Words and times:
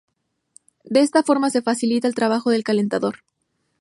De 0.83 1.01
esta 1.01 1.21
forma 1.21 1.51
se 1.51 1.61
facilita 1.61 2.07
el 2.07 2.15
trabajo 2.15 2.49
del 2.49 2.63
calentador. 2.63 3.17